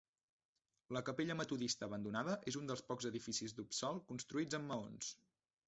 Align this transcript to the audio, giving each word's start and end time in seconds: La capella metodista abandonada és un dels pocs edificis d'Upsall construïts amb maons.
La 0.97 1.03
capella 1.09 1.35
metodista 1.41 1.89
abandonada 1.91 2.39
és 2.53 2.59
un 2.63 2.71
dels 2.73 2.83
pocs 2.89 3.09
edificis 3.13 3.55
d'Upsall 3.61 4.03
construïts 4.11 4.61
amb 4.63 4.69
maons. 4.75 5.15